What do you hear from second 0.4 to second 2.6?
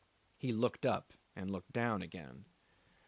looked up and looked down again.